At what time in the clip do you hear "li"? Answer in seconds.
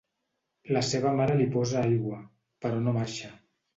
1.41-1.47